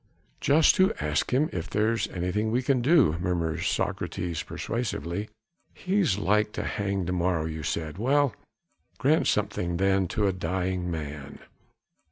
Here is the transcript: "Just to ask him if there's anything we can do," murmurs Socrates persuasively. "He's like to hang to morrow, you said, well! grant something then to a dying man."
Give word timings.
"Just 0.39 0.73
to 0.77 0.95
ask 0.99 1.29
him 1.31 1.47
if 1.53 1.69
there's 1.69 2.07
anything 2.07 2.49
we 2.49 2.63
can 2.63 2.81
do," 2.81 3.17
murmurs 3.19 3.67
Socrates 3.67 4.41
persuasively. 4.41 5.29
"He's 5.75 6.17
like 6.17 6.53
to 6.53 6.63
hang 6.63 7.05
to 7.05 7.13
morrow, 7.13 7.45
you 7.45 7.61
said, 7.61 7.99
well! 7.99 8.33
grant 8.97 9.27
something 9.27 9.77
then 9.77 10.07
to 10.07 10.25
a 10.25 10.33
dying 10.33 10.89
man." 10.89 11.37